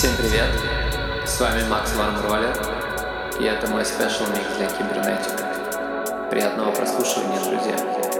[0.00, 0.48] Всем привет!
[1.26, 2.56] С вами Макс Вармроллер,
[3.38, 6.26] и это мой спешл микс для кибернетика.
[6.30, 8.19] Приятного прослушивания, друзья!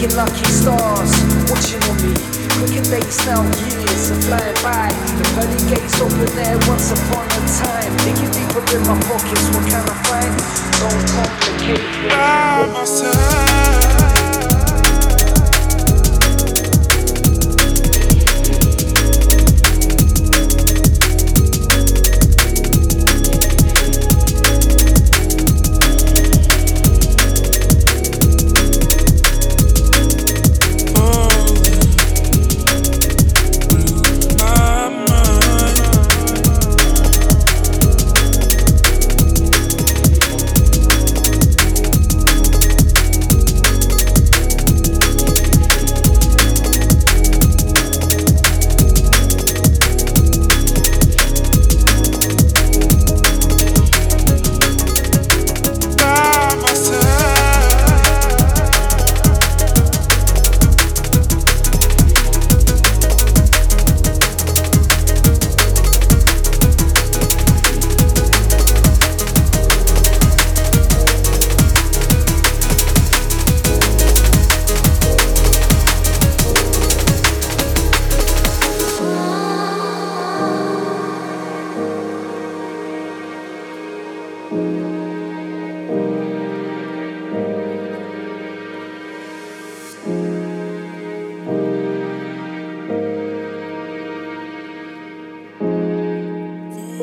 [0.00, 1.12] Making lucky stars,
[1.50, 2.14] watching on me.
[2.56, 4.88] Quick and days now, years are flying by.
[5.18, 7.94] The pearly gates open there once upon a time.
[7.98, 10.32] Digging deeper in my pockets, what can I find?
[10.80, 12.08] Don't complicate it.
[12.08, 13.49] By myself.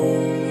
[0.00, 0.47] Oh.